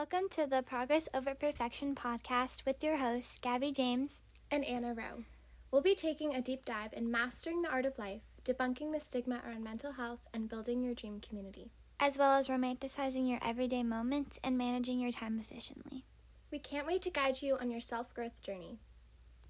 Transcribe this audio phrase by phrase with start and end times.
[0.00, 5.24] Welcome to the Progress Over Perfection podcast with your hosts, Gabby James and Anna Rowe.
[5.70, 9.42] We'll be taking a deep dive in mastering the art of life, debunking the stigma
[9.46, 14.38] around mental health, and building your dream community, as well as romanticizing your everyday moments
[14.42, 16.06] and managing your time efficiently.
[16.50, 18.78] We can't wait to guide you on your self growth journey.